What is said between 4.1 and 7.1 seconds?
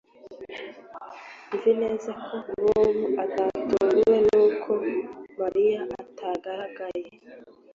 nuko Mariya atagaragaye